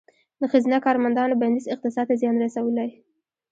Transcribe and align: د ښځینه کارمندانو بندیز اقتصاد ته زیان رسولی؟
د 0.39 0.41
ښځینه 0.51 0.77
کارمندانو 0.85 1.39
بندیز 1.41 1.65
اقتصاد 1.73 2.05
ته 2.09 2.15
زیان 2.21 2.35
رسولی؟ 2.43 2.89